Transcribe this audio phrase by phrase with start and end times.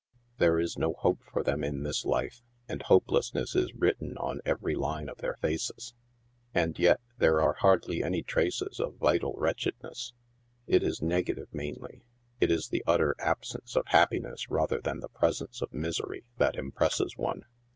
[0.39, 4.73] There is no hope for them in this life, and hopelessness is written on every
[4.73, 5.93] line of their faces.
[6.55, 6.79] And.
[6.79, 10.13] yet there are hardly any traces of vital wretchedness
[10.65, 12.01] 5 it is negative mainly;
[12.39, 16.55] it is the utter absence of happiness rather than the pres ence of misery that
[16.55, 17.45] impresses one.